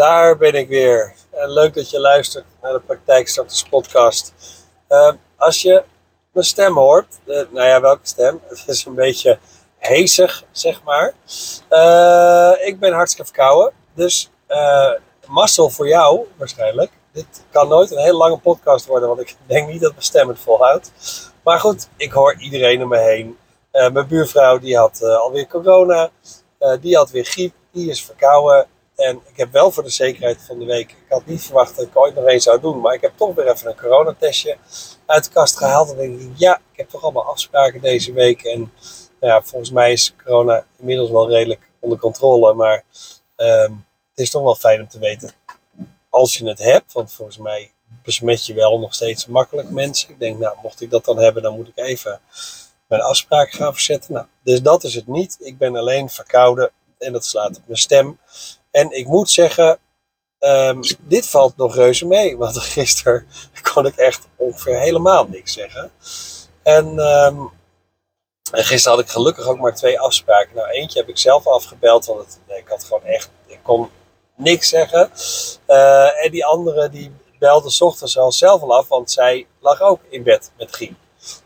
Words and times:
Daar 0.00 0.36
ben 0.36 0.54
ik 0.54 0.68
weer. 0.68 1.14
Leuk 1.32 1.74
dat 1.74 1.90
je 1.90 2.00
luistert 2.00 2.44
naar 2.62 2.72
de 2.72 2.80
Praktijkstarters 2.80 3.62
podcast. 3.62 4.32
Uh, 4.88 5.12
als 5.36 5.62
je 5.62 5.82
mijn 6.32 6.46
stem 6.46 6.76
hoort, 6.76 7.18
uh, 7.26 7.42
nou 7.50 7.66
ja, 7.66 7.80
welke 7.80 8.06
stem? 8.06 8.40
Het 8.48 8.62
is 8.66 8.84
een 8.84 8.94
beetje 8.94 9.38
hezig, 9.78 10.44
zeg 10.50 10.82
maar. 10.82 11.12
Uh, 11.70 12.66
ik 12.66 12.78
ben 12.78 12.92
hartstikke 12.92 13.32
verkouden, 13.32 13.72
dus 13.94 14.30
mazzel 15.26 15.70
voor 15.70 15.88
jou 15.88 16.26
waarschijnlijk. 16.36 16.92
Dit 17.12 17.44
kan 17.50 17.68
nooit 17.68 17.90
een 17.90 18.02
hele 18.02 18.16
lange 18.16 18.38
podcast 18.38 18.86
worden, 18.86 19.08
want 19.08 19.20
ik 19.20 19.36
denk 19.46 19.68
niet 19.68 19.80
dat 19.80 19.92
mijn 19.92 20.02
stem 20.02 20.28
het 20.28 20.38
volhoudt. 20.38 20.90
Maar 21.44 21.60
goed, 21.60 21.88
ik 21.96 22.12
hoor 22.12 22.36
iedereen 22.38 22.82
om 22.82 22.88
me 22.88 22.98
heen. 22.98 23.38
mijn 23.70 24.06
buurvrouw 24.08 24.58
die 24.58 24.76
had 24.76 25.02
alweer 25.02 25.46
corona, 25.46 26.10
die 26.80 26.96
had 26.96 27.10
weer 27.10 27.24
griep, 27.24 27.54
die 27.72 27.90
is 27.90 28.04
verkouden. 28.04 28.66
En 29.00 29.20
ik 29.26 29.36
heb 29.36 29.52
wel 29.52 29.70
voor 29.70 29.82
de 29.82 29.90
zekerheid 29.90 30.42
van 30.46 30.58
de 30.58 30.64
week, 30.64 30.90
ik 30.90 31.04
had 31.08 31.26
niet 31.26 31.42
verwacht 31.42 31.76
dat 31.76 31.86
ik 31.86 31.96
ooit 31.96 32.14
nog 32.14 32.26
eens 32.26 32.44
zou 32.44 32.60
doen, 32.60 32.80
maar 32.80 32.94
ik 32.94 33.00
heb 33.00 33.12
toch 33.16 33.34
weer 33.34 33.48
even 33.48 33.68
een 33.68 33.76
coronatestje 33.76 34.56
uit 35.06 35.24
de 35.24 35.30
kast 35.30 35.56
gehaald. 35.56 35.90
En 35.90 35.96
denk 35.96 36.20
ik, 36.20 36.30
ja, 36.36 36.56
ik 36.56 36.76
heb 36.76 36.88
toch 36.88 37.02
allemaal 37.02 37.24
afspraken 37.24 37.80
deze 37.80 38.12
week. 38.12 38.42
En 38.42 38.72
nou 39.20 39.32
ja, 39.32 39.42
volgens 39.42 39.70
mij 39.70 39.92
is 39.92 40.14
corona 40.24 40.64
inmiddels 40.78 41.10
wel 41.10 41.30
redelijk 41.30 41.68
onder 41.78 41.98
controle, 41.98 42.54
maar 42.54 42.84
um, 43.36 43.86
het 44.10 44.18
is 44.18 44.30
toch 44.30 44.42
wel 44.42 44.54
fijn 44.54 44.80
om 44.80 44.88
te 44.88 44.98
weten 44.98 45.32
als 46.10 46.36
je 46.36 46.48
het 46.48 46.58
hebt, 46.58 46.92
want 46.92 47.12
volgens 47.12 47.38
mij 47.38 47.72
besmet 48.02 48.46
je 48.46 48.54
wel 48.54 48.78
nog 48.78 48.94
steeds 48.94 49.26
makkelijk 49.26 49.70
mensen. 49.70 50.10
Ik 50.10 50.18
denk, 50.18 50.38
nou, 50.38 50.56
mocht 50.62 50.80
ik 50.80 50.90
dat 50.90 51.04
dan 51.04 51.18
hebben, 51.18 51.42
dan 51.42 51.56
moet 51.56 51.68
ik 51.68 51.78
even 51.78 52.20
mijn 52.86 53.02
afspraak 53.02 53.50
gaan 53.50 53.72
verzetten. 53.72 54.12
Nou, 54.12 54.26
dus 54.42 54.62
dat 54.62 54.84
is 54.84 54.94
het 54.94 55.06
niet. 55.06 55.36
Ik 55.40 55.58
ben 55.58 55.76
alleen 55.76 56.08
verkouden 56.08 56.70
en 56.98 57.12
dat 57.12 57.24
slaat 57.24 57.56
op 57.56 57.62
mijn 57.66 57.78
stem. 57.78 58.18
En 58.70 58.90
ik 58.90 59.06
moet 59.06 59.30
zeggen, 59.30 59.78
um, 60.38 60.80
dit 61.00 61.28
valt 61.28 61.56
nog 61.56 61.74
reuze 61.74 62.06
mee. 62.06 62.36
Want 62.36 62.58
gisteren 62.76 63.26
kon 63.72 63.86
ik 63.86 63.96
echt 63.96 64.26
ongeveer 64.36 64.78
helemaal 64.78 65.26
niks 65.28 65.52
zeggen. 65.52 65.90
En, 66.62 66.98
um, 66.98 67.50
en 68.52 68.64
gisteren 68.64 68.96
had 68.96 69.06
ik 69.06 69.12
gelukkig 69.12 69.46
ook 69.46 69.58
maar 69.58 69.74
twee 69.74 70.00
afspraken. 70.00 70.56
Nou, 70.56 70.68
eentje 70.68 70.98
heb 70.98 71.08
ik 71.08 71.18
zelf 71.18 71.46
afgebeld, 71.46 72.06
want 72.06 72.40
ik 72.46 72.68
had 72.68 72.84
gewoon 72.84 73.04
echt, 73.04 73.30
ik 73.46 73.58
kon 73.62 73.90
niks 74.36 74.68
zeggen. 74.68 75.10
Uh, 75.66 76.24
en 76.24 76.30
die 76.30 76.44
andere 76.44 76.90
die 76.90 77.12
belde 77.38 77.70
s 77.70 77.80
ochtends 77.80 78.18
al 78.18 78.32
zelf 78.32 78.62
al 78.62 78.76
af, 78.76 78.88
want 78.88 79.10
zij 79.10 79.46
lag 79.60 79.80
ook 79.80 80.00
in 80.08 80.22
bed 80.22 80.50
met 80.58 80.70
griep. 80.70 80.94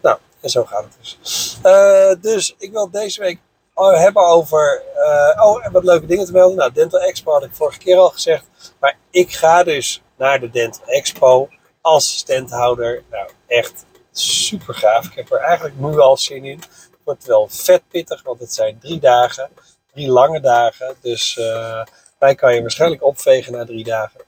Nou, 0.00 0.19
en 0.41 0.50
zo 0.50 0.64
gaat 0.64 0.84
het 0.84 0.97
dus. 1.00 1.19
Uh, 1.64 2.14
dus 2.20 2.55
ik 2.59 2.72
wil 2.72 2.91
deze 2.91 3.20
week 3.20 3.38
hebben 3.75 4.27
over. 4.27 4.83
Uh, 4.97 5.44
oh, 5.44 5.67
wat 5.72 5.84
leuke 5.84 6.06
dingen 6.06 6.27
te 6.27 6.33
melden. 6.33 6.56
Nou, 6.56 6.72
Dental 6.72 7.00
Expo 7.00 7.33
had 7.33 7.44
ik 7.44 7.55
vorige 7.55 7.78
keer 7.78 7.97
al 7.97 8.11
gezegd. 8.11 8.44
Maar 8.81 8.98
ik 9.11 9.33
ga 9.33 9.62
dus 9.62 10.03
naar 10.16 10.41
de 10.41 10.50
Dental 10.50 10.86
Expo 10.86 11.48
als 11.81 12.16
standhouder. 12.16 13.03
Nou, 13.11 13.31
echt 13.47 13.84
super 14.12 14.75
gaaf. 14.75 15.06
Ik 15.06 15.14
heb 15.14 15.33
er 15.33 15.39
eigenlijk 15.39 15.78
nu 15.78 15.98
al 15.98 16.16
zin 16.16 16.44
in. 16.44 16.58
Het 16.58 17.00
wordt 17.05 17.25
wel 17.25 17.48
vet 17.50 17.83
pittig, 17.89 18.22
want 18.22 18.41
het 18.41 18.55
zijn 18.55 18.78
drie 18.78 19.00
dagen. 19.00 19.50
Drie 19.92 20.09
lange 20.09 20.41
dagen. 20.41 20.97
Dus 21.00 21.36
uh, 21.36 21.83
mij 22.19 22.34
kan 22.34 22.55
je 22.55 22.61
waarschijnlijk 22.61 23.03
opvegen 23.03 23.53
na 23.53 23.64
drie 23.64 23.84
dagen. 23.84 24.20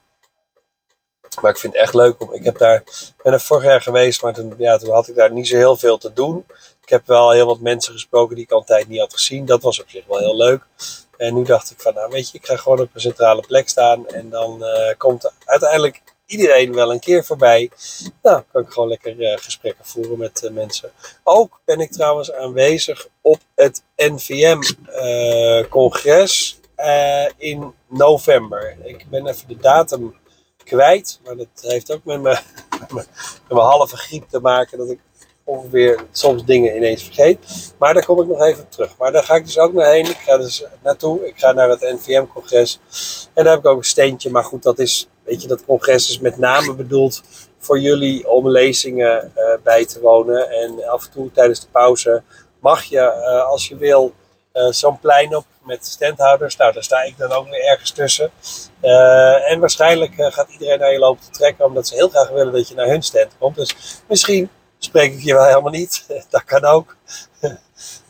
Maar 1.41 1.51
ik 1.51 1.59
vind 1.59 1.73
het 1.73 1.83
echt 1.83 1.95
leuk 1.95 2.21
om. 2.21 2.33
Ik 2.33 2.45
heb 2.45 2.59
daar, 2.59 2.83
ben 3.23 3.33
er 3.33 3.41
vorig 3.41 3.65
jaar 3.65 3.81
geweest, 3.83 4.23
maar 4.23 4.35
ja, 4.59 4.77
toen 4.77 4.93
had 4.93 5.09
ik 5.09 5.15
daar 5.15 5.33
niet 5.33 5.49
zo 5.49 5.57
heel 5.57 5.77
veel 5.77 5.99
te 5.99 6.13
doen. 6.13 6.47
Ik 6.87 6.93
heb 6.93 7.07
wel 7.07 7.31
heel 7.31 7.47
wat 7.47 7.61
mensen 7.61 7.93
gesproken 7.93 8.35
die 8.35 8.45
ik 8.45 8.51
al 8.51 8.59
een 8.59 8.65
tijd 8.65 8.89
niet 8.89 9.01
had 9.01 9.13
gezien. 9.13 9.45
Dat 9.45 9.63
was 9.63 9.81
op 9.81 9.89
zich 9.89 10.07
wel 10.07 10.19
heel 10.19 10.37
leuk. 10.37 10.67
En 11.17 11.35
nu 11.35 11.45
dacht 11.45 11.71
ik 11.71 11.81
van, 11.81 11.95
nou 11.95 12.11
weet 12.11 12.31
je, 12.31 12.39
ik 12.39 12.47
ga 12.47 12.57
gewoon 12.57 12.81
op 12.81 12.89
een 12.93 13.01
centrale 13.01 13.45
plek 13.47 13.69
staan. 13.69 14.09
En 14.09 14.31
dan 14.31 14.63
uh, 14.63 14.91
komt 14.97 15.33
uiteindelijk 15.45 16.03
iedereen 16.27 16.75
wel 16.75 16.93
een 16.93 17.01
keer 17.01 17.25
voorbij. 17.25 17.71
Nou, 18.23 18.43
kan 18.53 18.63
ik 18.63 18.71
gewoon 18.71 18.89
lekker 18.89 19.21
uh, 19.21 19.37
gesprekken 19.37 19.85
voeren 19.85 20.19
met 20.19 20.43
uh, 20.43 20.51
mensen. 20.51 20.91
Ook 21.23 21.61
ben 21.65 21.81
ik 21.81 21.93
trouwens 21.93 22.33
aanwezig 22.33 23.09
op 23.21 23.41
het 23.55 23.83
NVM-congres 23.97 26.61
in 27.37 27.75
november. 27.89 28.77
Ik 28.83 29.07
ben 29.11 29.27
even 29.27 29.49
de 29.49 29.57
datum 29.57 30.17
kwijt, 30.65 31.21
maar 31.25 31.37
dat 31.37 31.49
heeft 31.61 31.93
ook 31.93 32.05
met 32.05 32.23
mijn, 32.23 32.43
met 32.95 33.09
mijn 33.49 33.61
halve 33.61 33.97
griep 33.97 34.29
te 34.29 34.41
maken. 34.41 34.79
Dat 34.79 34.91
ik 34.91 35.01
ongeveer 35.47 36.05
soms 36.13 36.45
dingen 36.45 36.77
ineens 36.77 37.03
vergeet. 37.03 37.39
Maar 37.79 37.95
daar 37.95 38.05
kom 38.05 38.21
ik 38.21 38.29
nog 38.29 38.43
even 38.43 38.63
op 38.63 38.71
terug. 38.71 38.97
Maar 38.99 39.13
daar 39.13 39.23
ga 39.23 39.35
ik 39.35 39.45
dus 39.45 39.59
ook 39.59 39.73
naar 39.73 39.91
heen. 39.91 40.07
Ik 40.07 40.23
ga 40.27 40.37
dus 40.37 40.65
naartoe. 40.83 41.27
Ik 41.27 41.39
ga 41.39 41.53
naar 41.53 41.69
het 41.69 41.81
NVM-congres. 41.81 42.81
En 43.35 43.45
daar 43.45 43.53
heb 43.53 43.65
ik 43.65 43.71
ook 43.71 43.79
een 43.79 43.85
steentje. 43.85 44.31
Maar 44.31 44.45
goed, 44.45 44.63
dat 44.63 44.79
is, 44.79 45.09
weet 45.25 45.43
je, 45.43 45.49
dat 45.49 45.65
congres 45.65 46.09
is 46.09 46.19
met 46.19 46.39
name 46.39 46.75
bedoeld 46.75 47.23
voor 47.59 47.79
jullie 47.79 48.29
om 48.29 48.49
lezingen 48.49 49.33
uh, 49.37 49.45
bij 49.63 49.87
te 49.87 50.01
wonen. 50.01 50.51
En 50.51 50.89
af 50.89 51.05
en 51.05 51.11
toe 51.11 51.33
tijdens 51.33 51.61
de 51.61 51.67
pauze 51.71 52.23
mag 52.61 52.85
je, 52.85 52.99
uh, 52.99 53.47
als 53.47 53.69
je 53.69 53.77
wil, 53.77 54.13
uh, 54.53 54.71
zo'n 54.71 55.01
plein 55.01 55.37
op 55.37 55.45
met 55.65 55.87
standhouders. 55.87 56.57
Nou, 56.57 56.73
daar 56.73 56.83
sta 56.83 57.03
ik 57.03 57.19
dan 57.19 57.33
ook 57.33 57.49
weer 57.49 57.65
ergens 57.65 57.91
tussen. 57.91 58.31
en 59.47 59.61
waarschijnlijk 59.61 60.13
gaat 60.17 60.49
iedereen 60.51 60.79
naar 60.79 60.93
je 60.93 60.99
lopen 60.99 61.25
te 61.25 61.31
trekken, 61.31 61.65
omdat 61.65 61.87
ze 61.87 61.95
heel 61.95 62.09
graag 62.09 62.29
willen 62.29 62.53
dat 62.53 62.69
je 62.69 62.75
naar 62.75 62.89
hun 62.89 63.03
stand 63.03 63.31
komt. 63.39 63.57
Dus 63.57 64.01
misschien 64.09 64.51
spreek 64.87 65.13
ik 65.13 65.23
je 65.23 65.35
wel 65.35 65.47
helemaal 65.47 65.71
niet. 65.71 66.07
Dat 66.31 66.45
kan 66.45 66.65
ook. 66.65 66.97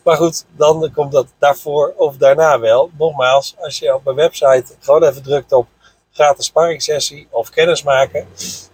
Maar 0.04 0.16
goed, 0.16 0.44
dan 0.56 0.92
komt 0.94 1.12
dat 1.12 1.26
daarvoor 1.38 1.94
of 1.96 2.16
daarna 2.16 2.60
wel. 2.60 2.90
Nogmaals, 2.98 3.54
als 3.58 3.78
je 3.78 3.94
op 3.94 4.04
mijn 4.04 4.16
website 4.16 4.64
gewoon 4.80 5.02
even 5.02 5.22
drukt 5.22 5.52
op 5.52 5.66
gratis 6.12 6.46
sparringssessie 6.46 7.28
of 7.30 7.50
kennismaken, 7.50 8.28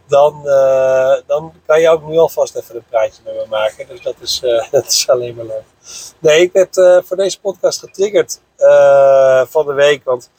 dan, 0.06 0.42
uh, 0.44 1.14
dan 1.26 1.52
kan 1.66 1.80
je 1.80 1.88
ook 1.88 2.08
nu 2.08 2.16
alvast 2.16 2.56
even 2.56 2.76
een 2.76 2.84
praatje 2.88 3.22
met 3.24 3.34
me 3.34 3.46
maken. 3.48 3.86
Dus 3.88 4.02
dat 4.02 4.14
is, 4.20 4.40
dat 4.70 4.86
is 4.86 5.08
alleen 5.08 5.34
maar 5.34 5.44
leuk. 5.44 5.64
Nee, 6.18 6.40
ik 6.40 6.52
werd 6.52 6.76
uh, 6.76 6.98
voor 7.02 7.16
deze 7.16 7.40
podcast 7.40 7.78
getriggerd 7.78 8.40
van 9.48 9.66
de 9.66 9.72
week, 9.74 10.04
want 10.04 10.30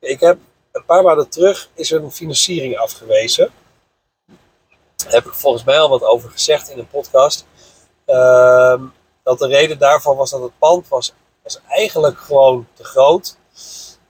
ik 0.00 0.20
heb 0.20 0.38
een 0.72 0.84
paar 0.84 1.02
maanden 1.02 1.28
terug 1.28 1.68
is 1.74 1.90
een 1.90 2.12
financiering 2.12 2.78
afgewezen. 2.78 3.50
Heb 5.08 5.26
ik 5.26 5.32
volgens 5.32 5.64
mij 5.64 5.78
al 5.78 5.88
wat 5.88 6.04
over 6.04 6.30
gezegd 6.30 6.68
in 6.68 6.78
een 6.78 6.88
podcast. 6.88 7.46
Uh, 8.06 8.82
dat 9.22 9.38
de 9.38 9.46
reden 9.46 9.78
daarvoor 9.78 10.16
was 10.16 10.30
dat 10.30 10.42
het 10.42 10.58
pand 10.58 10.88
was, 10.88 11.12
eigenlijk 11.68 12.18
gewoon 12.18 12.66
te 12.74 12.84
groot. 12.84 13.36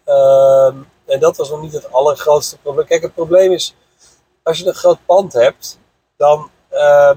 Uh, 0.06 0.74
en 1.06 1.20
dat 1.20 1.36
was 1.36 1.50
nog 1.50 1.60
niet 1.60 1.72
het 1.72 1.92
allergrootste 1.92 2.58
probleem. 2.58 2.86
Kijk, 2.86 3.02
het 3.02 3.14
probleem 3.14 3.52
is, 3.52 3.74
als 4.42 4.58
je 4.58 4.66
een 4.66 4.74
groot 4.74 4.98
pand 5.06 5.32
hebt, 5.32 5.78
dan 6.16 6.50
uh, 6.72 7.16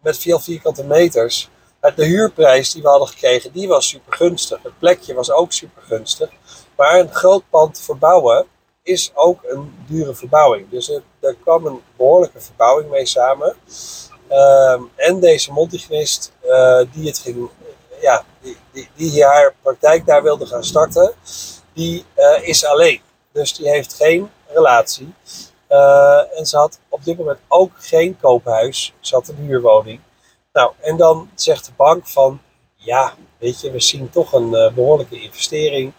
met 0.00 0.18
veel 0.18 0.38
vierkante 0.38 0.84
meters, 0.84 1.48
de 1.80 2.04
huurprijs 2.04 2.72
die 2.72 2.82
we 2.82 2.88
hadden 2.88 3.08
gekregen, 3.08 3.52
die 3.52 3.68
was 3.68 3.88
super 3.88 4.12
gunstig. 4.12 4.62
Het 4.62 4.78
plekje 4.78 5.14
was 5.14 5.30
ook 5.30 5.52
super 5.52 5.82
gunstig. 5.82 6.30
Maar 6.76 6.98
een 6.98 7.14
groot 7.14 7.42
pand 7.50 7.80
verbouwen, 7.80 8.46
is 8.82 9.10
ook 9.14 9.44
een 9.44 9.74
dure 9.86 10.14
verbouwing. 10.14 10.70
Dus 10.70 10.90
er, 10.90 11.02
er 11.20 11.36
kwam 11.42 11.66
een 11.66 11.82
behoorlijke 11.96 12.40
verbouwing 12.40 12.90
mee 12.90 13.06
samen. 13.06 13.56
Um, 14.30 14.90
en 14.96 15.20
deze 15.20 15.52
mondhygiënist 15.52 16.32
uh, 16.44 16.82
die 16.92 17.06
het 17.06 17.18
ging, 17.18 17.50
ja, 18.00 18.24
die, 18.40 18.56
die, 18.72 18.88
die 18.94 19.24
haar 19.24 19.54
praktijk 19.62 20.06
daar 20.06 20.22
wilde 20.22 20.46
gaan 20.46 20.64
starten, 20.64 21.12
die 21.72 22.04
uh, 22.16 22.48
is 22.48 22.64
alleen. 22.64 23.00
Dus 23.32 23.54
die 23.54 23.68
heeft 23.68 23.94
geen 23.94 24.30
relatie. 24.46 25.14
En 26.36 26.46
ze 26.46 26.56
had 26.56 26.78
op 26.88 27.04
dit 27.04 27.18
moment 27.18 27.38
ook 27.48 27.70
geen 27.78 28.18
koophuis. 28.20 28.94
Ze 29.00 29.14
had 29.14 29.28
een 29.28 29.36
huurwoning. 29.36 30.00
Nou, 30.52 30.72
en 30.80 30.96
dan 30.96 31.30
zegt 31.34 31.66
de 31.66 31.72
bank 31.76 32.06
van, 32.08 32.40
ja, 32.74 33.14
weet 33.38 33.60
je, 33.60 33.70
we 33.70 33.80
zien 33.80 34.10
toch 34.10 34.32
een 34.32 34.50
behoorlijke 34.50 35.20
investering. 35.20 35.92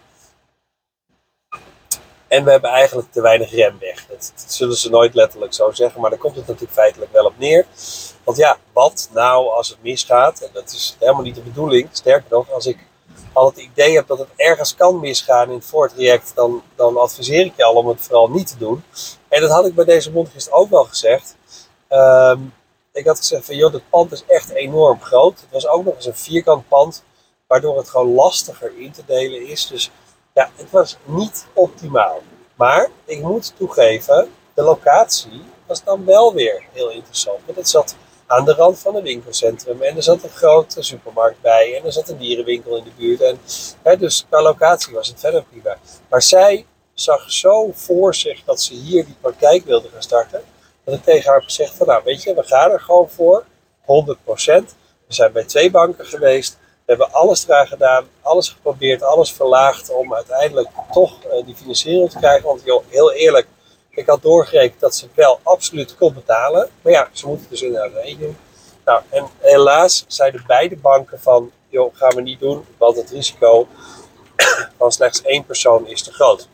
En 2.31 2.43
we 2.43 2.51
hebben 2.51 2.69
eigenlijk 2.69 3.11
te 3.11 3.21
weinig 3.21 3.51
remweg. 3.51 4.05
Dat, 4.07 4.31
dat, 4.35 4.53
zullen 4.53 4.75
ze 4.75 4.89
nooit 4.89 5.13
letterlijk 5.13 5.53
zo 5.53 5.71
zeggen, 5.71 6.01
maar 6.01 6.09
daar 6.09 6.19
komt 6.19 6.35
het 6.35 6.47
natuurlijk 6.47 6.73
feitelijk 6.73 7.11
wel 7.11 7.25
op 7.25 7.33
neer. 7.37 7.65
Want 8.23 8.37
ja, 8.37 8.57
wat 8.73 9.09
nou 9.13 9.49
als 9.49 9.69
het 9.69 9.77
misgaat? 9.81 10.39
En 10.39 10.49
dat 10.53 10.71
is 10.71 10.95
helemaal 10.99 11.21
niet 11.21 11.35
de 11.35 11.41
bedoeling. 11.41 11.89
Sterker 11.91 12.29
nog, 12.29 12.51
als 12.51 12.65
ik 12.65 12.77
al 13.33 13.45
het 13.45 13.57
idee 13.57 13.95
heb 13.95 14.07
dat 14.07 14.19
het 14.19 14.27
ergens 14.35 14.75
kan 14.75 14.99
misgaan 14.99 15.49
in 15.49 15.55
het 15.55 15.65
voortraject, 15.65 16.31
dan, 16.35 16.63
dan 16.75 16.97
adviseer 16.97 17.45
ik 17.45 17.53
je 17.55 17.63
al 17.63 17.75
om 17.75 17.87
het 17.87 18.01
vooral 18.01 18.29
niet 18.29 18.47
te 18.47 18.57
doen. 18.57 18.83
En 19.27 19.41
dat 19.41 19.51
had 19.51 19.65
ik 19.65 19.75
bij 19.75 19.85
deze 19.85 20.11
mondgist 20.11 20.51
ook 20.51 20.69
wel 20.69 20.83
gezegd. 20.83 21.35
Um, 21.89 22.53
ik 22.93 23.05
had 23.05 23.17
gezegd 23.17 23.45
van, 23.45 23.55
joh, 23.55 23.71
dat 23.71 23.89
pand 23.89 24.11
is 24.11 24.23
echt 24.27 24.49
enorm 24.49 25.01
groot. 25.01 25.39
Het 25.39 25.51
was 25.51 25.67
ook 25.67 25.85
nog 25.85 25.95
eens 25.95 26.05
een 26.05 26.15
vierkant 26.15 26.67
pand, 26.67 27.03
waardoor 27.47 27.77
het 27.77 27.89
gewoon 27.89 28.13
lastiger 28.13 28.71
in 28.77 28.91
te 28.91 29.03
delen 29.05 29.47
is. 29.47 29.67
Dus 29.67 29.91
ja, 30.41 30.49
het 30.55 30.71
was 30.71 30.97
niet 31.05 31.45
optimaal. 31.53 32.21
Maar 32.55 32.89
ik 33.05 33.21
moet 33.21 33.53
toegeven, 33.57 34.29
de 34.53 34.61
locatie 34.61 35.41
was 35.65 35.83
dan 35.83 36.05
wel 36.05 36.33
weer 36.33 36.63
heel 36.73 36.89
interessant. 36.89 37.39
Want 37.45 37.57
het 37.57 37.69
zat 37.69 37.95
aan 38.27 38.45
de 38.45 38.53
rand 38.53 38.79
van 38.79 38.95
een 38.95 39.03
winkelcentrum. 39.03 39.81
En 39.81 39.95
er 39.95 40.03
zat 40.03 40.23
een 40.23 40.29
grote 40.29 40.81
supermarkt 40.81 41.41
bij. 41.41 41.77
En 41.77 41.85
er 41.85 41.91
zat 41.91 42.09
een 42.09 42.17
dierenwinkel 42.17 42.77
in 42.77 42.83
de 42.83 42.91
buurt. 42.97 43.21
En, 43.21 43.39
hè, 43.81 43.97
dus 43.97 44.25
qua 44.29 44.41
locatie 44.41 44.93
was 44.93 45.07
het 45.07 45.19
verder 45.19 45.43
prima. 45.43 45.77
Maar 46.09 46.21
zij 46.21 46.65
zag 46.93 47.31
zo 47.31 47.71
voor 47.73 48.15
zich 48.15 48.43
dat 48.43 48.61
ze 48.61 48.73
hier 48.73 49.05
die 49.05 49.15
praktijk 49.21 49.65
wilde 49.65 49.89
gaan 49.89 50.01
starten. 50.01 50.41
Dat 50.83 50.95
ik 50.95 51.03
tegen 51.03 51.25
haar 51.25 51.35
heb 51.35 51.43
gezegd 51.43 51.73
van 51.73 51.87
nou 51.87 52.01
weet 52.03 52.23
je, 52.23 52.33
we 52.33 52.43
gaan 52.43 52.71
er 52.71 52.79
gewoon 52.79 53.09
voor. 53.09 53.45
100%. 53.81 53.85
We 55.07 55.13
zijn 55.17 55.31
bij 55.31 55.45
twee 55.45 55.71
banken 55.71 56.05
geweest. 56.05 56.57
We 56.85 56.97
hebben 56.97 57.11
alles 57.11 57.47
eraan 57.47 57.67
gedaan, 57.67 58.07
alles 58.21 58.49
geprobeerd, 58.49 59.03
alles 59.03 59.33
verlaagd 59.33 59.89
om 59.89 60.13
uiteindelijk 60.13 60.69
toch 60.91 61.25
uh, 61.25 61.45
die 61.45 61.55
financiering 61.55 62.09
te 62.09 62.17
krijgen. 62.17 62.47
Want 62.47 62.61
joh, 62.63 62.83
heel 62.89 63.11
eerlijk, 63.11 63.47
ik 63.89 64.07
had 64.07 64.21
doorgerekend 64.21 64.79
dat 64.79 64.95
ze 64.95 65.07
wel 65.13 65.39
absoluut 65.43 65.95
kon 65.95 66.13
betalen. 66.13 66.69
Maar 66.81 66.91
ja, 66.93 67.09
ze 67.11 67.27
moeten 67.27 67.45
dus 67.49 67.61
inderdaad 67.61 68.03
rekening. 68.03 68.35
Nou, 68.85 69.01
en 69.09 69.27
helaas 69.37 70.05
zeiden 70.07 70.43
beide 70.47 70.77
banken 70.77 71.19
van, 71.19 71.51
joh, 71.69 71.95
gaan 71.95 72.15
we 72.15 72.21
niet 72.21 72.39
doen, 72.39 72.65
want 72.77 72.97
het 72.97 73.09
risico 73.09 73.67
van 74.77 74.91
slechts 74.91 75.21
één 75.21 75.45
persoon 75.45 75.87
is 75.87 76.03
te 76.03 76.13
groot. 76.13 76.47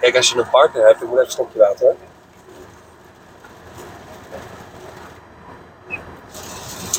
Kijk, 0.00 0.16
als 0.16 0.30
je 0.30 0.38
een 0.38 0.50
partner 0.50 0.86
hebt, 0.86 1.02
ik 1.02 1.08
moet 1.08 1.12
even 1.12 1.24
een 1.24 1.30
stokje 1.30 1.58
water. 1.58 1.96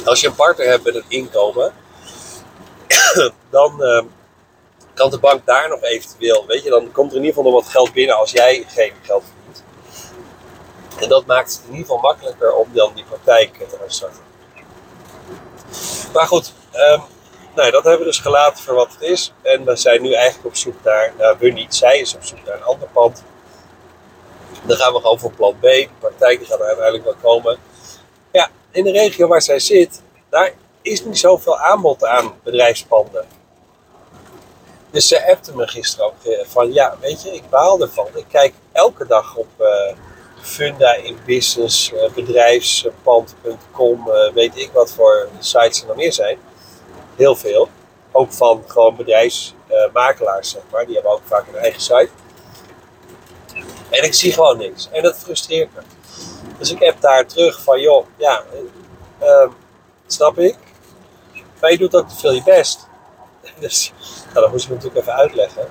Als 0.05 0.21
je 0.21 0.27
een 0.27 0.35
partner 0.35 0.67
hebt 0.67 0.83
met 0.83 0.95
een 0.95 1.05
inkomen, 1.07 1.73
dan 3.49 3.75
uh, 3.79 4.01
kan 4.93 5.09
de 5.09 5.19
bank 5.19 5.45
daar 5.45 5.69
nog 5.69 5.81
eventueel, 5.81 6.45
weet 6.47 6.63
je, 6.63 6.69
dan 6.69 6.91
komt 6.91 7.11
er 7.11 7.17
in 7.17 7.23
ieder 7.23 7.35
geval 7.35 7.51
nog 7.51 7.63
wat 7.63 7.71
geld 7.71 7.93
binnen 7.93 8.17
als 8.17 8.31
jij 8.31 8.65
geen 8.67 8.93
geld 9.01 9.23
verdient. 9.23 9.63
En 10.99 11.09
dat 11.09 11.25
maakt 11.25 11.51
het 11.51 11.61
in 11.65 11.71
ieder 11.71 11.85
geval 11.85 12.01
makkelijker 12.01 12.53
om 12.55 12.69
dan 12.73 12.91
die 12.95 13.03
praktijk 13.03 13.53
te 13.69 13.77
gaan 13.79 13.91
starten. 13.91 14.21
Maar 16.13 16.27
goed, 16.27 16.53
um, 16.73 17.01
nou, 17.55 17.71
dat 17.71 17.83
hebben 17.83 17.99
we 17.99 18.05
dus 18.05 18.19
gelaten 18.19 18.63
voor 18.63 18.75
wat 18.75 18.91
het 18.91 19.01
is. 19.01 19.33
En 19.41 19.65
we 19.65 19.75
zijn 19.75 20.01
nu 20.01 20.13
eigenlijk 20.13 20.45
op 20.45 20.55
zoek 20.55 20.83
naar, 20.83 21.13
nou 21.17 21.35
we 21.39 21.49
niet, 21.49 21.75
zij 21.75 21.99
is 21.99 22.15
op 22.15 22.23
zoek 22.23 22.45
naar 22.45 22.55
een 22.55 22.63
ander 22.63 22.87
pand. 22.87 23.23
Dan 24.63 24.77
gaan 24.77 24.93
we 24.93 24.99
gewoon 24.99 25.19
voor 25.19 25.31
plan 25.31 25.55
B. 25.59 25.61
De 25.61 25.89
praktijk 25.99 26.45
gaat 26.45 26.59
er 26.59 26.65
uiteindelijk 26.65 27.03
wel 27.03 27.15
komen. 27.21 27.57
Ja, 28.31 28.49
in 28.71 28.83
de 28.83 28.91
regio 28.91 29.27
waar 29.27 29.41
zij 29.41 29.59
zit, 29.59 30.01
daar 30.29 30.53
is 30.83 31.05
niet 31.05 31.19
zoveel 31.19 31.57
aanbod 31.57 32.05
aan 32.05 32.33
bedrijfspanden. 32.43 33.25
Dus 34.91 35.07
ze 35.07 35.31
appte 35.31 35.55
me 35.55 35.67
gisteren 35.67 36.05
ook 36.05 36.23
eh, 36.23 36.45
van, 36.45 36.73
ja, 36.73 36.97
weet 37.01 37.23
je, 37.23 37.33
ik 37.33 37.49
baal 37.49 37.81
ervan. 37.81 38.07
Ik 38.13 38.25
kijk 38.29 38.53
elke 38.71 39.07
dag 39.07 39.35
op 39.35 39.47
uh, 39.59 39.67
Funda 40.41 40.93
in 40.93 41.17
Business, 41.25 41.91
uh, 41.91 42.09
bedrijfspand.com, 42.13 44.07
uh, 44.07 44.33
weet 44.33 44.57
ik 44.57 44.69
wat 44.73 44.91
voor 44.91 45.27
sites 45.39 45.81
er 45.81 45.87
nog 45.87 45.95
meer 45.95 46.13
zijn. 46.13 46.37
Heel 47.15 47.35
veel. 47.35 47.69
Ook 48.11 48.31
van 48.31 48.63
gewoon 48.67 48.95
bedrijfsmakelaars, 48.95 50.49
zeg 50.49 50.61
maar. 50.71 50.85
Die 50.85 50.93
hebben 50.93 51.11
ook 51.11 51.21
vaak 51.25 51.47
een 51.47 51.55
eigen 51.55 51.81
site. 51.81 52.09
En 53.89 54.03
ik 54.03 54.13
zie 54.13 54.33
gewoon 54.33 54.57
niks. 54.57 54.89
En 54.91 55.03
dat 55.03 55.17
frustreert 55.17 55.69
me. 55.75 55.81
Dus 56.57 56.71
ik 56.71 56.79
heb 56.79 57.01
daar 57.01 57.25
terug 57.25 57.61
van, 57.61 57.81
joh, 57.81 58.05
ja, 58.17 58.43
uh, 59.21 59.49
snap 60.07 60.39
ik. 60.39 60.57
Maar 61.63 61.71
je 61.71 61.77
doet 61.77 61.95
ook 61.95 62.11
veel 62.11 62.31
je 62.31 62.43
best. 62.43 62.87
Dus 63.59 63.91
nou, 64.23 64.39
dat 64.39 64.51
moest 64.51 64.65
ik 64.65 64.71
natuurlijk 64.71 64.99
even 64.99 65.13
uitleggen. 65.13 65.67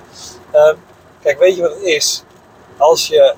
Uh, 0.53 0.73
kijk, 1.21 1.39
weet 1.39 1.55
je 1.55 1.61
wat 1.61 1.73
het 1.73 1.83
is? 1.83 2.23
Als 2.77 3.07
je, 3.07 3.35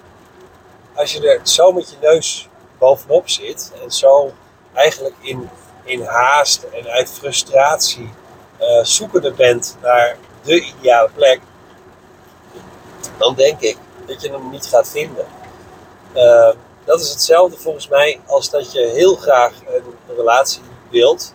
als 0.94 1.14
je 1.14 1.30
er 1.30 1.40
zo 1.44 1.72
met 1.72 1.90
je 1.90 1.96
neus 2.02 2.48
bovenop 2.78 3.30
zit 3.30 3.72
en 3.84 3.92
zo 3.92 4.34
eigenlijk 4.74 5.16
in, 5.20 5.50
in 5.84 6.04
haast 6.04 6.64
en 6.64 6.88
uit 6.88 7.10
frustratie 7.10 8.14
uh, 8.62 8.84
zoekende 8.84 9.32
bent 9.32 9.78
naar 9.82 10.18
de 10.44 10.62
ideale 10.62 11.10
plek, 11.16 11.40
dan 13.18 13.36
denk 13.36 13.60
ik 13.60 13.78
dat 14.06 14.22
je 14.22 14.32
hem 14.32 14.50
niet 14.50 14.66
gaat 14.66 14.90
vinden. 14.90 15.26
Uh, 16.16 16.50
dat 16.86 17.02
is 17.02 17.10
hetzelfde 17.10 17.58
volgens 17.58 17.88
mij 17.88 18.20
als 18.26 18.50
dat 18.50 18.72
je 18.72 18.92
heel 18.94 19.16
graag 19.16 19.54
een 19.68 20.16
relatie 20.16 20.62
wilt 20.90 21.34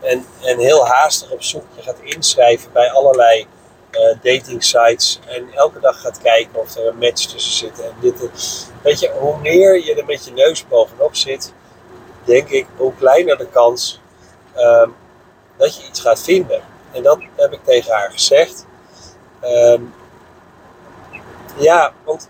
en, 0.00 0.26
en 0.42 0.58
heel 0.58 0.86
haastig 0.86 1.30
op 1.30 1.42
zoek 1.42 1.64
je 1.76 1.82
gaat 1.82 2.00
inschrijven 2.02 2.72
bij 2.72 2.90
allerlei 2.90 3.46
uh, 3.90 4.00
dating 4.22 4.64
sites 4.64 5.20
en 5.26 5.48
elke 5.54 5.80
dag 5.80 6.00
gaat 6.00 6.18
kijken 6.22 6.60
of 6.60 6.76
er 6.76 6.86
een 6.86 6.98
match 6.98 7.26
tussen 7.26 7.52
zit. 7.52 7.80
En 7.80 7.92
dit, 8.00 8.14
weet 8.82 9.00
je, 9.00 9.10
hoe 9.18 9.38
meer 9.38 9.84
je 9.84 9.94
er 9.94 10.04
met 10.04 10.24
je 10.24 10.32
neus 10.32 10.68
bovenop 10.68 11.16
zit, 11.16 11.52
denk 12.24 12.48
ik, 12.48 12.66
hoe 12.76 12.92
kleiner 12.98 13.38
de 13.38 13.46
kans 13.46 14.00
um, 14.56 14.94
dat 15.56 15.76
je 15.76 15.86
iets 15.86 16.00
gaat 16.00 16.22
vinden. 16.22 16.62
En 16.92 17.02
dat 17.02 17.18
heb 17.36 17.52
ik 17.52 17.64
tegen 17.64 17.92
haar 17.92 18.10
gezegd. 18.10 18.66
Um, 19.44 19.94
ja, 21.56 21.92
want 22.04 22.28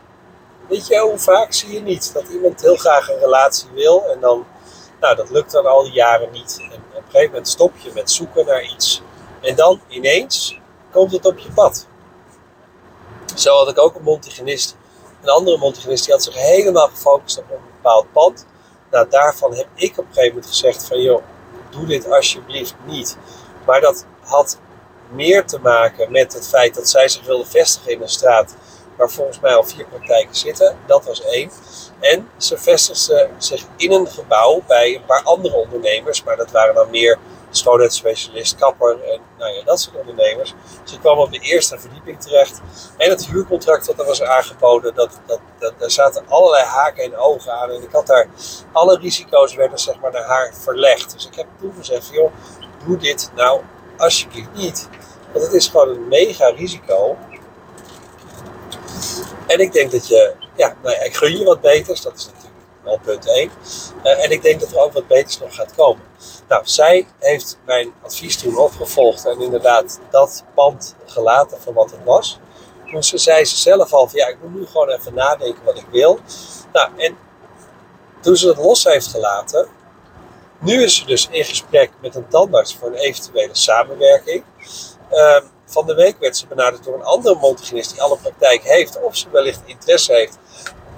weet 0.68 0.86
je, 0.86 0.98
hoe 0.98 1.18
vaak 1.18 1.52
zie 1.52 1.72
je 1.72 1.80
niet 1.80 2.12
dat 2.12 2.28
iemand 2.28 2.60
heel 2.60 2.76
graag 2.76 3.08
een 3.08 3.18
relatie 3.18 3.68
wil 3.74 4.04
en 4.12 4.20
dan, 4.20 4.46
nou, 5.00 5.16
dat 5.16 5.30
lukt 5.30 5.52
dan 5.52 5.66
al 5.66 5.82
die 5.82 5.92
jaren 5.92 6.30
niet. 6.32 6.60
Een 7.10 7.16
gegeven 7.16 7.34
moment 7.34 7.52
stop 7.52 7.72
je 7.76 7.90
met 7.94 8.10
zoeken 8.10 8.46
naar 8.46 8.62
iets 8.62 9.02
en 9.40 9.56
dan 9.56 9.80
ineens 9.88 10.58
komt 10.92 11.12
het 11.12 11.26
op 11.26 11.38
je 11.38 11.52
pad. 11.52 11.86
Zo 13.34 13.56
had 13.56 13.68
ik 13.68 13.78
ook 13.78 13.94
een 13.94 14.02
Montigenist, 14.02 14.76
een 15.22 15.28
andere 15.28 15.58
Montigenist, 15.58 16.04
die 16.04 16.14
had 16.14 16.22
zich 16.22 16.34
helemaal 16.34 16.88
gefocust 16.88 17.38
op 17.38 17.50
een 17.50 17.60
bepaald 17.76 18.12
pad. 18.12 18.46
Nou, 18.90 19.08
daarvan 19.08 19.54
heb 19.54 19.66
ik 19.74 19.98
op 19.98 20.04
een 20.04 20.12
gegeven 20.12 20.28
moment 20.28 20.46
gezegd 20.46 20.86
van, 20.86 21.02
joh, 21.02 21.22
doe 21.70 21.86
dit 21.86 22.10
alsjeblieft 22.10 22.74
niet. 22.86 23.16
Maar 23.66 23.80
dat 23.80 24.06
had 24.20 24.58
meer 25.08 25.44
te 25.44 25.58
maken 25.58 26.12
met 26.12 26.32
het 26.32 26.48
feit 26.48 26.74
dat 26.74 26.88
zij 26.88 27.08
zich 27.08 27.24
wilde 27.24 27.46
vestigen 27.46 27.92
in 27.92 28.02
een 28.02 28.08
straat 28.08 28.54
waar 29.00 29.10
volgens 29.10 29.40
mij 29.40 29.54
al 29.54 29.64
vier 29.64 29.86
praktijken 29.86 30.36
zitten. 30.36 30.76
Dat 30.86 31.04
was 31.04 31.24
één. 31.24 31.50
En 32.00 32.28
ze 32.36 32.58
vestigde 32.58 33.28
zich 33.38 33.64
in 33.76 33.92
een 33.92 34.06
gebouw 34.06 34.62
bij 34.66 34.94
een 34.94 35.04
paar 35.04 35.22
andere 35.22 35.56
ondernemers, 35.56 36.22
maar 36.22 36.36
dat 36.36 36.50
waren 36.50 36.74
dan 36.74 36.90
meer 36.90 37.18
schoonheidsspecialist, 37.50 38.54
kapper 38.54 38.90
en 38.90 39.20
nou 39.38 39.52
ja, 39.52 39.64
dat 39.64 39.80
soort 39.80 39.96
ondernemers. 39.96 40.54
Ze 40.84 40.98
kwam 40.98 41.18
op 41.18 41.32
de 41.32 41.38
eerste 41.38 41.78
verdieping 41.78 42.20
terecht. 42.20 42.60
En 42.96 43.10
het 43.10 43.26
huurcontract 43.26 43.86
dat 43.86 43.98
er 43.98 44.06
was 44.06 44.22
aangeboden, 44.22 44.94
dat, 44.94 45.20
dat, 45.26 45.40
dat, 45.58 45.72
daar 45.78 45.90
zaten 45.90 46.24
allerlei 46.28 46.64
haken 46.64 47.04
en 47.04 47.16
ogen 47.16 47.52
aan. 47.52 47.70
En 47.70 47.82
ik 47.82 47.92
had 47.92 48.06
daar, 48.06 48.28
alle 48.72 48.98
risico's 48.98 49.54
werden 49.54 49.78
zeg 49.78 50.00
maar 50.00 50.12
naar 50.12 50.26
haar 50.26 50.54
verlegd. 50.54 51.12
Dus 51.12 51.26
ik 51.26 51.34
heb 51.34 51.46
toen 51.60 51.74
gezegd, 51.78 52.08
joh, 52.12 52.32
doe 52.86 52.96
dit 52.96 53.30
nou 53.34 53.60
alsjeblieft 53.96 54.52
niet. 54.54 54.88
Want 55.32 55.44
het 55.44 55.54
is 55.54 55.68
gewoon 55.68 55.88
een 55.88 56.08
mega 56.08 56.48
risico 56.48 57.16
en 59.46 59.58
ik 59.58 59.72
denk 59.72 59.90
dat 59.90 60.08
je, 60.08 60.34
ja, 60.56 60.76
nou 60.82 60.94
ja, 60.94 61.02
ik 61.02 61.16
gun 61.16 61.38
je 61.38 61.44
wat 61.44 61.60
beters, 61.60 62.00
dat 62.00 62.16
is 62.16 62.26
natuurlijk 62.26 62.54
wel 62.82 62.98
punt 62.98 63.28
1. 63.28 63.50
Uh, 64.04 64.12
eh, 64.12 64.24
en 64.24 64.30
ik 64.30 64.42
denk 64.42 64.60
dat 64.60 64.70
er 64.70 64.78
ook 64.78 64.92
wat 64.92 65.06
beters 65.06 65.38
nog 65.38 65.54
gaat 65.54 65.74
komen. 65.74 66.02
Nou, 66.48 66.62
zij 66.64 67.06
heeft 67.18 67.58
mijn 67.64 67.92
advies 68.02 68.38
toen 68.38 68.58
opgevolgd 68.58 69.26
en 69.26 69.40
inderdaad 69.40 70.00
dat 70.10 70.44
pand 70.54 70.96
gelaten 71.06 71.60
van 71.60 71.74
wat 71.74 71.90
het 71.90 72.04
was. 72.04 72.38
Toen 72.90 73.02
ze 73.02 73.18
zei 73.18 73.44
ze 73.44 73.56
zelf 73.56 73.92
al 73.92 74.08
van, 74.08 74.18
ja, 74.18 74.26
ik 74.26 74.36
moet 74.42 74.54
nu 74.54 74.66
gewoon 74.66 74.88
even 74.88 75.14
nadenken 75.14 75.64
wat 75.64 75.78
ik 75.78 75.86
wil. 75.90 76.18
Nou, 76.72 76.90
en 76.96 77.16
toen 78.20 78.36
ze 78.36 78.46
dat 78.46 78.56
los 78.56 78.84
heeft 78.84 79.06
gelaten, 79.06 79.68
nu 80.60 80.82
is 80.82 80.96
ze 80.96 81.06
dus 81.06 81.28
in 81.30 81.44
gesprek 81.44 81.90
met 82.00 82.14
een 82.14 82.28
tandarts 82.28 82.76
voor 82.76 82.88
een 82.88 82.94
eventuele 82.94 83.54
samenwerking. 83.54 84.44
Uh, 85.12 85.40
van 85.70 85.86
de 85.86 85.94
week 85.94 86.18
werd 86.18 86.36
ze 86.36 86.46
benaderd 86.46 86.84
door 86.84 86.94
een 86.94 87.02
andere 87.02 87.34
montaginist 87.34 87.90
die 87.90 88.02
alle 88.02 88.16
praktijk 88.16 88.62
heeft. 88.62 89.02
Of 89.02 89.16
ze 89.16 89.30
wellicht 89.30 89.60
interesse 89.64 90.12
heeft 90.12 90.38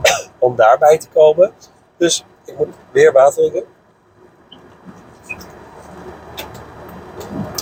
om 0.38 0.56
daarbij 0.56 0.98
te 0.98 1.08
komen. 1.08 1.52
Dus 1.96 2.24
ik 2.44 2.56
moet 2.56 2.74
weer 2.92 3.12
water 3.12 3.50
drinken. 3.50 3.64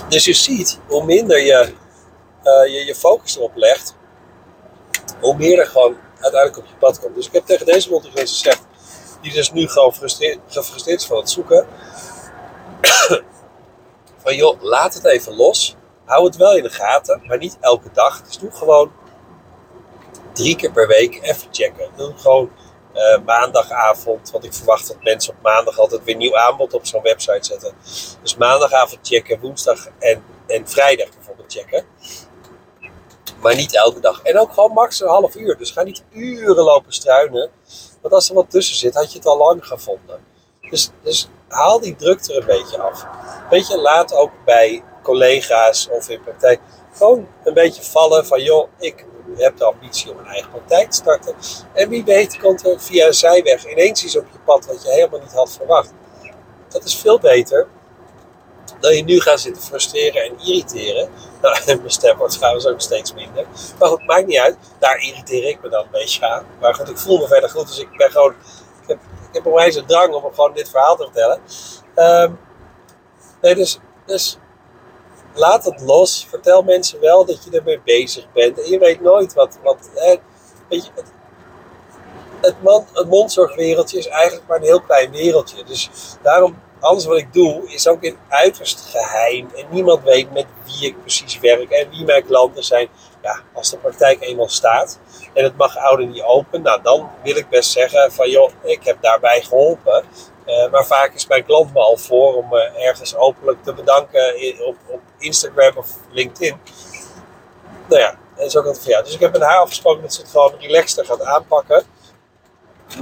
Dus 0.09 0.25
je 0.25 0.33
ziet, 0.33 0.79
hoe 0.87 1.05
minder 1.05 1.39
je, 1.39 1.73
uh, 2.43 2.73
je 2.73 2.85
je 2.85 2.95
focus 2.95 3.35
erop 3.35 3.55
legt, 3.55 3.95
hoe 5.19 5.35
meer 5.35 5.59
er 5.59 5.67
gewoon 5.67 5.95
uiteindelijk 6.19 6.57
op 6.57 6.65
je 6.65 6.75
pad 6.79 6.99
komt. 6.99 7.15
Dus 7.15 7.27
ik 7.27 7.33
heb 7.33 7.45
tegen 7.45 7.65
deze 7.65 7.89
montaginist 7.89 8.33
gezegd, 8.33 8.61
die 9.21 9.33
dus 9.33 9.51
nu 9.51 9.67
gewoon 9.67 9.93
gefrustreerd 9.93 10.99
is 10.99 11.05
van 11.05 11.17
het 11.17 11.29
zoeken. 11.29 11.67
van 14.23 14.35
joh, 14.35 14.61
laat 14.61 14.93
het 14.93 15.05
even 15.05 15.35
los 15.35 15.75
hou 16.11 16.25
het 16.25 16.35
wel 16.35 16.55
in 16.55 16.63
de 16.63 16.69
gaten, 16.69 17.21
maar 17.27 17.37
niet 17.37 17.57
elke 17.59 17.89
dag. 17.93 18.21
Dus 18.21 18.37
doe 18.37 18.51
gewoon 18.51 18.91
drie 20.33 20.55
keer 20.55 20.71
per 20.71 20.87
week 20.87 21.19
even 21.21 21.47
checken. 21.51 21.89
Doe 21.95 22.13
gewoon 22.17 22.51
uh, 22.93 23.25
maandagavond, 23.25 24.31
want 24.31 24.43
ik 24.43 24.53
verwacht 24.53 24.87
dat 24.87 25.03
mensen 25.03 25.33
op 25.33 25.41
maandag 25.41 25.77
altijd 25.77 26.03
weer 26.03 26.15
nieuw 26.15 26.37
aanbod 26.37 26.73
op 26.73 26.85
zo'n 26.85 27.01
website 27.01 27.45
zetten. 27.45 27.73
Dus 28.21 28.35
maandagavond 28.37 28.99
checken, 29.07 29.39
woensdag 29.39 29.87
en, 29.99 30.23
en 30.47 30.67
vrijdag 30.67 31.09
bijvoorbeeld 31.15 31.51
checken. 31.53 31.85
Maar 33.41 33.55
niet 33.55 33.75
elke 33.75 33.99
dag. 33.99 34.21
En 34.21 34.39
ook 34.39 34.53
gewoon 34.53 34.71
max 34.73 35.01
een 35.01 35.07
half 35.07 35.35
uur. 35.35 35.57
Dus 35.57 35.71
ga 35.71 35.83
niet 35.83 36.03
uren 36.11 36.63
lopen 36.63 36.93
struinen. 36.93 37.49
Want 38.01 38.13
als 38.13 38.29
er 38.29 38.35
wat 38.35 38.49
tussen 38.49 38.75
zit, 38.75 38.93
had 38.93 39.11
je 39.11 39.17
het 39.17 39.27
al 39.27 39.37
lang 39.37 39.65
gevonden. 39.65 40.25
Dus, 40.69 40.91
dus 41.03 41.29
haal 41.47 41.79
die 41.79 41.95
druk 41.95 42.27
er 42.27 42.37
een 42.37 42.45
beetje 42.45 42.81
af. 42.81 43.05
Weet 43.49 43.67
je, 43.67 43.77
laat 43.77 44.13
ook 44.13 44.31
bij 44.45 44.83
collega's 45.01 45.89
of 45.91 46.09
in 46.09 46.23
praktijk 46.23 46.59
gewoon 46.93 47.27
een 47.43 47.53
beetje 47.53 47.83
vallen 47.83 48.25
van 48.25 48.41
joh, 48.41 48.67
ik 48.79 49.05
hebt 49.35 49.57
de 49.57 49.65
ambitie 49.65 50.11
om 50.11 50.17
een 50.17 50.25
eigen 50.25 50.49
praktijk 50.51 50.89
te 50.89 50.95
starten. 50.95 51.35
En 51.73 51.89
wie 51.89 52.03
weet 52.03 52.39
komt 52.39 52.65
er 52.65 52.81
via 52.81 53.07
een 53.07 53.13
zijweg 53.13 53.65
ineens 53.65 54.03
iets 54.03 54.17
op 54.17 54.25
je 54.31 54.39
pad 54.45 54.65
wat 54.65 54.83
je 54.83 54.89
helemaal 54.89 55.19
niet 55.19 55.33
had 55.33 55.51
verwacht. 55.51 55.93
Dat 56.67 56.83
is 56.83 56.95
veel 56.95 57.19
beter 57.19 57.67
dan 58.81 58.95
je 58.95 59.03
nu 59.03 59.19
gaat 59.19 59.39
zitten 59.39 59.63
frustreren 59.63 60.23
en 60.23 60.39
irriteren. 60.39 61.09
Nou, 61.41 61.57
mijn 61.65 61.91
stem 61.91 62.17
wordt 62.17 62.33
trouwens 62.33 62.67
ook 62.67 62.81
steeds 62.81 63.13
minder. 63.13 63.45
Maar 63.79 63.89
goed, 63.89 64.05
maakt 64.05 64.27
niet 64.27 64.39
uit. 64.39 64.57
Daar 64.79 64.97
irriteer 64.97 65.47
ik 65.47 65.61
me 65.61 65.69
dan 65.69 65.83
een 65.83 65.91
beetje 65.91 66.27
aan. 66.27 66.45
Maar 66.59 66.75
goed, 66.75 66.89
ik 66.89 66.97
voel 66.97 67.17
me 67.17 67.27
verder 67.27 67.49
goed. 67.49 67.67
Dus 67.67 67.79
ik 67.79 67.97
ben 67.97 68.11
gewoon... 68.11 68.33
Ik 68.81 68.87
heb, 68.87 68.97
ik 69.29 69.33
heb 69.35 69.45
een 69.45 69.51
wijze 69.51 69.85
drang 69.85 70.13
om 70.13 70.33
gewoon 70.33 70.53
dit 70.53 70.69
verhaal 70.69 70.95
te 70.95 71.03
vertellen. 71.03 71.41
Um, 71.95 72.39
nee, 73.41 73.55
dus, 73.55 73.79
dus 74.05 74.37
laat 75.33 75.65
het 75.65 75.81
los. 75.81 76.27
Vertel 76.29 76.63
mensen 76.63 76.99
wel 76.99 77.25
dat 77.25 77.43
je 77.43 77.57
ermee 77.57 77.81
bezig 77.85 78.31
bent. 78.33 78.61
En 78.61 78.69
je 78.69 78.79
weet 78.79 79.01
nooit 79.01 79.33
wat. 79.33 79.57
wat 79.63 79.89
weet 80.69 80.85
je, 80.85 80.91
het, 80.95 81.11
het, 82.41 82.55
het 82.93 83.07
mondzorgwereldje 83.09 83.97
is 83.97 84.07
eigenlijk 84.07 84.47
maar 84.47 84.57
een 84.57 84.63
heel 84.63 84.81
klein 84.81 85.11
wereldje. 85.11 85.63
Dus 85.63 85.89
daarom, 86.21 86.61
alles 86.79 87.05
wat 87.05 87.17
ik 87.17 87.33
doe, 87.33 87.71
is 87.71 87.87
ook 87.87 88.03
in 88.03 88.17
uiterst 88.29 88.81
geheim. 88.81 89.49
En 89.55 89.65
niemand 89.69 90.03
weet 90.03 90.33
met 90.33 90.45
wie 90.65 90.87
ik 90.87 91.01
precies 91.01 91.39
werk 91.39 91.69
en 91.69 91.89
wie 91.89 92.05
mijn 92.05 92.25
klanten 92.25 92.63
zijn. 92.63 92.89
Ja, 93.21 93.39
als 93.53 93.69
de 93.69 93.77
praktijk 93.77 94.21
eenmaal 94.21 94.49
staat 94.49 94.99
en 95.33 95.43
het 95.43 95.57
mag 95.57 95.77
ouder 95.77 96.07
niet 96.07 96.21
open, 96.21 96.61
nou 96.61 96.81
dan 96.81 97.09
wil 97.23 97.35
ik 97.35 97.49
best 97.49 97.71
zeggen 97.71 98.11
van 98.11 98.29
joh, 98.29 98.51
ik 98.63 98.83
heb 98.83 98.97
daarbij 99.01 99.41
geholpen. 99.41 100.03
Uh, 100.45 100.71
maar 100.71 100.85
vaak 100.85 101.13
is 101.13 101.27
mijn 101.27 101.45
klant 101.45 101.73
me 101.73 101.79
al 101.79 101.97
voor 101.97 102.35
om 102.35 102.49
me 102.49 102.61
ergens 102.61 103.15
openlijk 103.15 103.63
te 103.63 103.73
bedanken 103.73 104.35
op, 104.65 104.75
op 104.87 105.01
Instagram 105.17 105.77
of 105.77 105.89
LinkedIn. 106.11 106.59
Nou 107.87 108.01
ja, 108.01 108.17
dat 108.35 108.45
is 108.45 108.57
ook 108.57 108.65
altijd 108.65 108.83
van 108.83 108.93
ja. 108.93 109.01
Dus 109.01 109.13
ik 109.13 109.19
heb 109.19 109.31
met 109.31 109.41
haar 109.41 109.59
afgesproken 109.59 110.01
dat 110.01 110.13
ze 110.13 110.21
het 110.21 110.29
gewoon 110.29 110.53
relaxter 110.59 111.05
gaat 111.05 111.21
aanpakken. 111.21 111.83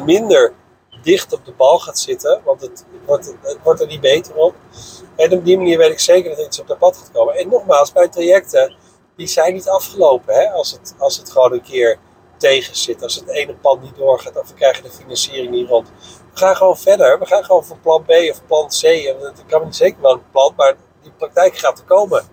Minder 0.05 0.53
dicht 1.01 1.33
op 1.33 1.45
de 1.45 1.51
bal 1.51 1.79
gaat 1.79 1.99
zitten, 1.99 2.41
want 2.43 2.61
het 2.61 2.85
wordt, 3.05 3.35
het 3.41 3.57
wordt 3.63 3.81
er 3.81 3.87
niet 3.87 4.01
beter 4.01 4.35
op. 4.35 4.55
En 5.15 5.33
op 5.33 5.45
die 5.45 5.57
manier 5.57 5.77
weet 5.77 5.91
ik 5.91 5.99
zeker 5.99 6.29
dat 6.29 6.39
er 6.39 6.45
iets 6.45 6.59
op 6.59 6.67
de 6.67 6.75
pad 6.75 6.97
gaat 6.97 7.11
komen. 7.11 7.35
En 7.35 7.49
nogmaals, 7.49 7.91
bij 7.91 8.07
trajecten, 8.07 8.75
die 9.15 9.27
zijn 9.27 9.53
niet 9.53 9.69
afgelopen. 9.69 10.33
Hè? 10.33 10.51
Als, 10.51 10.71
het, 10.71 10.95
als 10.97 11.17
het 11.17 11.31
gewoon 11.31 11.53
een 11.53 11.61
keer 11.61 11.97
tegen 12.39 12.75
zit, 12.75 13.03
als 13.03 13.15
het 13.15 13.29
ene 13.29 13.55
pand 13.55 13.81
niet 13.81 13.95
doorgaat 13.95 14.37
of 14.37 14.47
we 14.47 14.53
krijgen 14.53 14.83
de 14.83 14.89
financiering 14.89 15.51
niet 15.51 15.67
rond. 15.67 15.87
We 16.33 16.37
gaan 16.37 16.55
gewoon 16.55 16.77
verder. 16.77 17.19
We 17.19 17.25
gaan 17.25 17.43
gewoon 17.43 17.65
van 17.65 17.79
plan 17.79 18.03
B 18.03 18.09
of 18.09 18.45
plan 18.47 18.67
C. 18.67 18.83
Ik 18.83 19.33
kan 19.47 19.63
niet 19.63 19.75
zeker 19.75 20.01
wel 20.01 20.13
een 20.13 20.29
plan, 20.31 20.53
maar 20.55 20.75
die 21.01 21.11
praktijk 21.11 21.57
gaat 21.57 21.79
er 21.79 21.85
komen. 21.85 22.23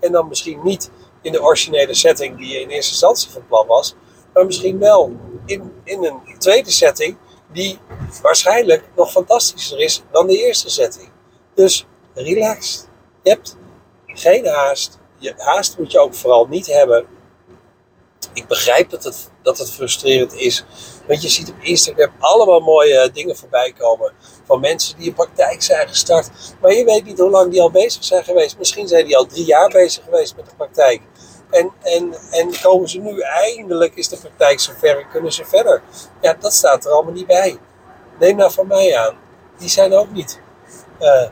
En 0.00 0.12
dan 0.12 0.28
misschien 0.28 0.60
niet 0.62 0.90
in 1.22 1.32
de 1.32 1.42
originele 1.42 1.94
setting 1.94 2.36
die 2.38 2.48
je 2.48 2.60
in 2.60 2.68
eerste 2.68 2.90
instantie 2.90 3.30
van 3.30 3.46
plan 3.46 3.66
was, 3.66 3.94
maar 4.32 4.46
misschien 4.46 4.78
wel 4.78 5.12
in, 5.46 5.72
in 5.84 6.04
een 6.04 6.38
tweede 6.38 6.70
setting 6.70 7.16
die 7.52 7.78
waarschijnlijk 8.22 8.84
nog 8.96 9.10
fantastischer 9.10 9.78
is 9.78 10.02
dan 10.12 10.26
de 10.26 10.38
eerste 10.38 10.70
setting. 10.70 11.10
Dus 11.54 11.86
relax. 12.14 12.86
Je 13.22 13.30
hebt 13.30 13.56
geen 14.06 14.46
haast. 14.46 14.98
Je 15.18 15.34
haast 15.36 15.78
moet 15.78 15.92
je 15.92 15.98
ook 15.98 16.14
vooral 16.14 16.46
niet 16.46 16.66
hebben 16.66 17.06
ik 18.36 18.46
begrijp 18.46 18.90
dat 18.90 19.04
het, 19.04 19.30
dat 19.42 19.58
het 19.58 19.70
frustrerend 19.70 20.34
is. 20.34 20.64
Want 21.06 21.22
je 21.22 21.28
ziet 21.28 21.50
op 21.50 21.60
Instagram 21.60 22.10
allemaal 22.18 22.60
mooie 22.60 23.10
dingen 23.12 23.36
voorbij 23.36 23.72
komen. 23.78 24.12
Van 24.44 24.60
mensen 24.60 24.98
die 24.98 25.08
een 25.08 25.14
praktijk 25.14 25.62
zijn 25.62 25.88
gestart. 25.88 26.30
Maar 26.60 26.72
je 26.72 26.84
weet 26.84 27.04
niet 27.04 27.18
hoe 27.18 27.30
lang 27.30 27.50
die 27.50 27.60
al 27.60 27.70
bezig 27.70 28.04
zijn 28.04 28.24
geweest. 28.24 28.58
Misschien 28.58 28.88
zijn 28.88 29.06
die 29.06 29.16
al 29.16 29.26
drie 29.26 29.44
jaar 29.44 29.68
bezig 29.68 30.04
geweest 30.04 30.36
met 30.36 30.46
de 30.46 30.56
praktijk. 30.56 31.02
En, 31.50 31.72
en, 31.82 32.14
en 32.30 32.60
komen 32.62 32.88
ze 32.88 32.98
nu 32.98 33.20
eindelijk, 33.20 33.94
is 33.94 34.08
de 34.08 34.16
praktijk 34.16 34.60
zover 34.60 34.98
en 34.98 35.08
kunnen 35.08 35.32
ze 35.32 35.44
verder. 35.44 35.82
Ja, 36.20 36.36
dat 36.40 36.52
staat 36.52 36.84
er 36.84 36.90
allemaal 36.90 37.12
niet 37.12 37.26
bij. 37.26 37.58
Neem 38.18 38.36
nou 38.36 38.52
van 38.52 38.66
mij 38.66 38.96
aan. 38.96 39.16
Die 39.58 39.68
zijn 39.68 39.92
ook 39.92 40.12
niet. 40.12 40.40
Uh, 41.00 41.28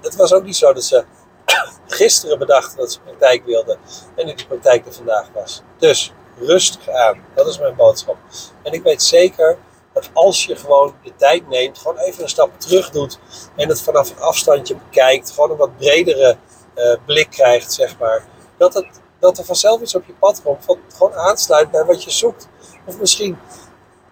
het 0.00 0.16
was 0.16 0.32
ook 0.32 0.44
niet 0.44 0.56
zo 0.56 0.72
dat 0.72 0.84
ze 0.84 1.04
gisteren 1.86 2.38
bedachten 2.38 2.78
dat 2.78 2.92
ze 2.92 3.00
praktijk 3.00 3.44
wilden. 3.44 3.78
En 4.14 4.26
dat 4.26 4.36
die 4.36 4.46
praktijk 4.46 4.86
er 4.86 4.92
vandaag 4.92 5.28
was. 5.34 5.62
Dus 5.78 6.12
rustig 6.40 6.88
aan. 6.88 7.24
Dat 7.34 7.46
is 7.46 7.58
mijn 7.58 7.76
boodschap. 7.76 8.16
En 8.62 8.72
ik 8.72 8.82
weet 8.82 9.02
zeker 9.02 9.58
dat 9.92 10.10
als 10.12 10.44
je 10.44 10.56
gewoon 10.56 10.94
de 11.02 11.12
tijd 11.16 11.48
neemt, 11.48 11.78
gewoon 11.78 11.98
even 11.98 12.22
een 12.22 12.28
stap 12.28 12.60
terug 12.60 12.90
doet 12.90 13.18
en 13.56 13.68
het 13.68 13.82
vanaf 13.82 14.10
een 14.10 14.22
afstandje 14.22 14.76
bekijkt, 14.76 15.30
gewoon 15.30 15.50
een 15.50 15.56
wat 15.56 15.76
bredere 15.76 16.36
uh, 16.76 16.96
blik 17.06 17.30
krijgt, 17.30 17.72
zeg 17.72 17.98
maar, 17.98 18.24
dat, 18.56 18.74
het, 18.74 19.00
dat 19.18 19.38
er 19.38 19.44
vanzelf 19.44 19.80
iets 19.80 19.94
op 19.94 20.06
je 20.06 20.12
pad 20.12 20.42
komt, 20.42 20.66
wat 20.66 20.78
gewoon 20.96 21.14
aansluit 21.14 21.70
bij 21.70 21.84
wat 21.84 22.04
je 22.04 22.10
zoekt. 22.10 22.48
Of 22.86 22.98
misschien 22.98 23.38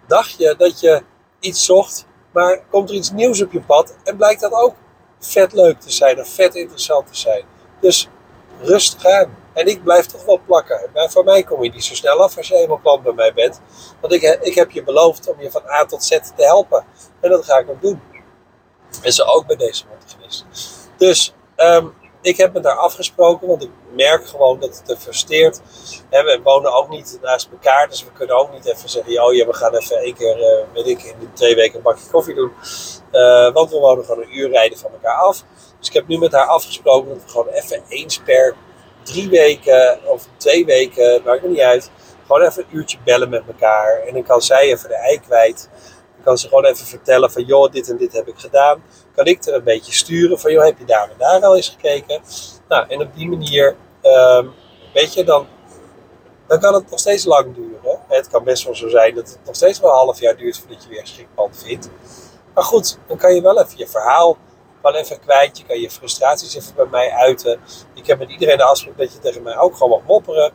dacht 0.07 0.35
je 0.37 0.55
dat 0.57 0.79
je 0.79 1.03
iets 1.39 1.65
zocht, 1.65 2.05
maar 2.31 2.61
komt 2.69 2.89
er 2.89 2.95
iets 2.95 3.11
nieuws 3.11 3.41
op 3.41 3.51
je 3.51 3.61
pad 3.61 3.95
en 4.03 4.17
blijkt 4.17 4.41
dat 4.41 4.51
ook 4.51 4.75
vet 5.19 5.53
leuk 5.53 5.79
te 5.79 5.91
zijn 5.91 6.19
of 6.19 6.29
vet 6.29 6.55
interessant 6.55 7.07
te 7.07 7.17
zijn. 7.17 7.43
Dus 7.79 8.07
rustig 8.61 9.05
aan. 9.05 9.37
En 9.59 9.67
ik 9.67 9.83
blijf 9.83 10.05
toch 10.05 10.25
wel 10.25 10.39
plakken. 10.45 10.89
Maar 10.93 11.09
voor 11.09 11.23
mij 11.23 11.43
kom 11.43 11.63
je 11.63 11.71
niet 11.71 11.83
zo 11.83 11.95
snel 11.95 12.21
af 12.21 12.37
als 12.37 12.47
je 12.47 12.55
eenmaal 12.55 12.77
klant 12.77 13.03
bij 13.03 13.13
mij 13.13 13.33
bent. 13.33 13.61
Want 14.01 14.13
ik, 14.13 14.21
ik 14.41 14.55
heb 14.55 14.71
je 14.71 14.83
beloofd 14.83 15.29
om 15.29 15.41
je 15.41 15.51
van 15.51 15.61
A 15.69 15.85
tot 15.85 16.03
Z 16.03 16.09
te 16.09 16.43
helpen. 16.43 16.85
En 17.19 17.29
dat 17.29 17.45
ga 17.45 17.57
ik 17.57 17.69
ook 17.69 17.81
doen. 17.81 18.01
En 19.01 19.11
zo 19.11 19.23
ook 19.23 19.47
bij 19.47 19.55
deze 19.55 19.83
motorist. 19.89 20.45
Dus 20.97 21.33
um, 21.57 21.93
ik 22.21 22.37
heb 22.37 22.53
me 22.53 22.59
daar 22.59 22.75
afgesproken, 22.75 23.47
want 23.47 23.63
ik 23.63 23.69
merk 23.95 24.27
gewoon 24.27 24.59
dat 24.59 24.77
het 24.77 24.89
er 24.89 24.97
frustreert. 24.97 25.61
We 26.09 26.39
wonen 26.43 26.73
ook 26.73 26.89
niet 26.89 27.19
naast 27.21 27.49
elkaar, 27.51 27.89
dus 27.89 28.03
we 28.03 28.11
kunnen 28.11 28.37
ook 28.37 28.53
niet 28.53 28.65
even 28.65 28.89
zeggen: 28.89 29.23
oh 29.23 29.29
we 29.29 29.53
gaan 29.53 29.75
even 29.75 29.97
één 29.97 30.13
keer, 30.13 30.37
uh, 30.75 30.87
ik, 30.87 31.03
in 31.03 31.33
twee 31.33 31.55
weken 31.55 31.75
een 31.75 31.81
bakje 31.81 32.09
koffie 32.11 32.35
doen. 32.35 32.51
Uh, 33.11 33.53
want 33.53 33.69
we 33.69 33.77
wonen 33.77 34.05
gewoon 34.05 34.23
een 34.23 34.37
uur 34.37 34.49
rijden 34.49 34.77
van 34.77 34.91
elkaar 34.91 35.17
af. 35.17 35.43
Dus 35.79 35.87
ik 35.87 35.93
heb 35.93 36.07
nu 36.07 36.17
met 36.17 36.31
haar 36.31 36.47
afgesproken 36.47 37.09
dat 37.09 37.23
we 37.23 37.29
gewoon 37.29 37.47
even 37.47 37.83
eens 37.89 38.19
per 38.19 38.55
drie 39.11 39.29
weken 39.29 39.99
of 40.05 40.27
twee 40.37 40.65
weken, 40.65 41.21
maakt 41.25 41.41
me 41.41 41.47
niet 41.47 41.59
uit. 41.59 41.91
Gewoon 42.25 42.41
even 42.41 42.63
een 42.63 42.77
uurtje 42.77 42.97
bellen 43.03 43.29
met 43.29 43.43
elkaar. 43.47 44.01
En 44.07 44.13
dan 44.13 44.23
kan 44.23 44.41
zij 44.41 44.61
even 44.61 44.89
de 44.89 44.95
ei 44.95 45.19
kwijt. 45.19 45.69
Dan 46.15 46.23
kan 46.23 46.37
ze 46.37 46.47
gewoon 46.47 46.65
even 46.65 46.85
vertellen 46.85 47.31
van, 47.31 47.43
joh, 47.43 47.71
dit 47.71 47.89
en 47.89 47.97
dit 47.97 48.13
heb 48.13 48.27
ik 48.27 48.37
gedaan. 48.37 48.83
Kan 49.15 49.25
ik 49.25 49.45
er 49.45 49.53
een 49.53 49.63
beetje 49.63 49.93
sturen 49.93 50.39
van, 50.39 50.51
joh, 50.51 50.65
heb 50.65 50.77
je 50.77 50.85
daar 50.85 51.09
en 51.09 51.15
daar 51.17 51.41
al 51.41 51.55
eens 51.55 51.69
gekeken? 51.69 52.21
Nou, 52.67 52.85
en 52.89 53.01
op 53.01 53.15
die 53.15 53.29
manier, 53.29 53.75
um, 54.03 54.53
weet 54.93 55.13
je, 55.13 55.23
dan, 55.23 55.47
dan 56.47 56.59
kan 56.59 56.73
het 56.73 56.89
nog 56.89 56.99
steeds 56.99 57.25
lang 57.25 57.55
duren. 57.55 57.99
Het 58.07 58.27
kan 58.27 58.43
best 58.43 58.63
wel 58.63 58.75
zo 58.75 58.87
zijn 58.87 59.15
dat 59.15 59.27
het 59.29 59.39
nog 59.45 59.55
steeds 59.55 59.79
wel 59.79 59.89
een 59.89 59.95
half 59.95 60.19
jaar 60.19 60.37
duurt 60.37 60.57
voordat 60.57 60.83
je 60.83 60.89
weer 60.89 61.27
een 61.35 61.53
vindt. 61.53 61.89
Maar 62.53 62.63
goed, 62.63 62.97
dan 63.07 63.17
kan 63.17 63.35
je 63.35 63.41
wel 63.41 63.61
even 63.61 63.77
je 63.77 63.87
verhaal 63.87 64.37
wel 64.81 64.95
even 64.95 65.19
kwijt. 65.19 65.57
Je 65.57 65.65
kan 65.65 65.79
je 65.79 65.91
frustraties 65.91 66.55
even 66.55 66.75
bij 66.75 66.85
mij 66.85 67.11
uiten. 67.11 67.59
Ik 67.93 68.07
heb 68.07 68.19
met 68.19 68.29
iedereen 68.29 68.57
de 68.57 68.63
afspraak 68.63 68.97
dat 68.97 69.13
je 69.13 69.19
tegen 69.19 69.43
mij 69.43 69.57
ook 69.57 69.73
gewoon 69.73 69.89
mag 69.89 70.07
mopperen. 70.07 70.51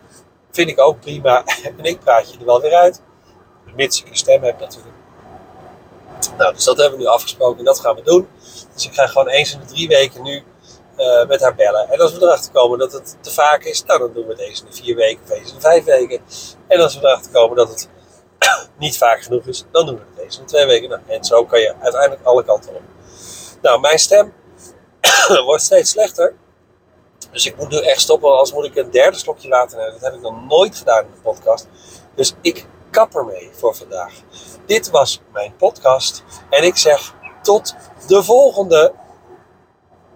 Vind 0.51 0.71
ik 0.71 0.81
ook 0.81 1.01
prima. 1.01 1.45
en 1.79 1.85
ik 1.85 2.01
praat 2.01 2.33
je 2.33 2.39
er 2.39 2.45
wel 2.45 2.61
weer 2.61 2.75
uit. 2.75 3.03
Mits 3.77 4.01
ik 4.01 4.09
een 4.09 4.17
stem 4.17 4.43
heb 4.43 4.61
natuurlijk. 4.61 4.95
Nou, 6.37 6.55
dus 6.55 6.65
dat 6.65 6.77
hebben 6.77 6.99
we 6.99 7.05
nu 7.05 7.11
afgesproken 7.11 7.59
en 7.59 7.65
dat 7.65 7.81
gaan 7.81 7.95
we 7.95 8.03
doen. 8.03 8.29
Dus 8.75 8.87
ik 8.87 8.95
ga 8.95 9.07
gewoon 9.07 9.29
eens 9.29 9.53
in 9.53 9.61
de 9.61 9.67
drie 9.67 9.89
weken 9.89 10.23
nu 10.23 10.43
uh, 10.97 11.27
met 11.27 11.41
haar 11.41 11.55
bellen. 11.55 11.89
En 11.91 12.01
als 12.01 12.13
we 12.13 12.23
erachter 12.23 12.53
komen 12.53 12.79
dat 12.79 12.93
het 12.93 13.17
te 13.21 13.31
vaak 13.31 13.65
is, 13.65 13.85
nou, 13.85 13.99
dan 13.99 14.13
doen 14.13 14.27
we 14.27 14.33
het 14.33 14.41
eens 14.41 14.61
in 14.61 14.67
de 14.71 14.77
vier 14.77 14.97
weken 14.97 15.23
of 15.25 15.31
eens 15.31 15.49
in 15.49 15.55
de 15.55 15.61
vijf 15.61 15.85
weken. 15.85 16.21
En 16.67 16.81
als 16.81 16.95
we 16.95 17.07
erachter 17.07 17.33
komen 17.33 17.57
dat 17.57 17.69
het 17.69 17.89
niet 18.79 18.97
vaak 18.97 19.23
genoeg 19.23 19.47
is, 19.47 19.65
dan 19.71 19.87
doen 19.87 19.95
we 19.95 20.03
het 20.15 20.25
eens 20.25 20.37
in 20.37 20.43
de 20.43 20.49
twee 20.49 20.67
weken. 20.67 20.89
Nou, 20.89 21.01
en 21.07 21.25
zo 21.25 21.45
kan 21.45 21.61
je 21.61 21.75
uiteindelijk 21.81 22.25
alle 22.25 22.45
kanten 22.45 22.75
op. 22.75 22.83
Nou, 23.65 23.81
mijn 23.81 23.99
stem 23.99 24.33
wordt 25.47 25.63
steeds 25.63 25.91
slechter. 25.91 26.35
Dus 27.31 27.47
ik 27.47 27.57
moet 27.57 27.69
nu 27.69 27.79
echt 27.79 28.01
stoppen, 28.01 28.31
anders 28.31 28.53
moet 28.53 28.65
ik 28.65 28.77
een 28.77 28.91
derde 28.91 29.19
slokje 29.19 29.49
water 29.49 29.79
nemen. 29.79 29.93
Dat 29.93 30.03
heb 30.03 30.15
ik 30.15 30.21
nog 30.21 30.47
nooit 30.49 30.77
gedaan 30.77 31.05
in 31.05 31.11
de 31.15 31.21
podcast. 31.21 31.69
Dus 32.15 32.35
ik 32.41 32.67
kap 32.91 33.15
ermee 33.15 33.51
voor 33.53 33.75
vandaag. 33.75 34.13
Dit 34.67 34.91
was 34.91 35.21
mijn 35.33 35.57
podcast. 35.57 36.25
En 36.51 36.65
ik 36.65 36.77
zeg 36.77 37.15
tot 37.43 37.75
de 38.07 38.23
volgende. 38.23 38.93